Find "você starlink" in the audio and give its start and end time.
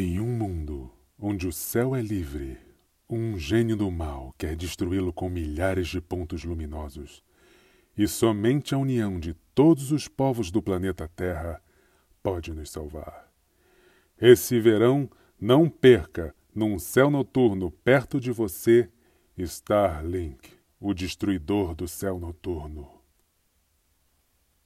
18.30-20.52